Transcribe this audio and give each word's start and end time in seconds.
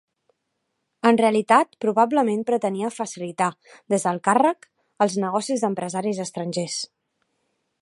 En 1.09 1.19
realitat 1.19 1.75
probablement 1.85 2.41
pretenia 2.47 2.91
facilitar 2.95 3.49
des 3.95 4.07
del 4.07 4.21
càrrec 4.29 4.67
els 5.07 5.19
negocis 5.27 5.67
d'empresaris 5.67 6.23
estrangers. 6.25 6.81